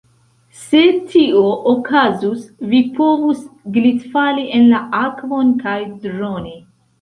[0.59, 0.79] Se
[1.09, 2.39] tio okazus,
[2.71, 3.43] vi povus
[3.77, 5.77] glitfali en la akvon kaj
[6.09, 6.57] droni.